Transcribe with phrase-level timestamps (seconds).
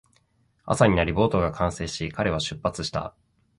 [0.65, 3.13] 朝になり、ボートが完成し、彼は出発した